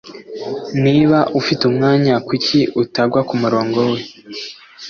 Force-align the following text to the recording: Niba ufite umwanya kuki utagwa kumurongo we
Niba 0.83 1.19
ufite 1.39 1.61
umwanya 1.71 2.13
kuki 2.27 2.59
utagwa 2.81 3.19
kumurongo 3.27 3.79
we 3.91 3.99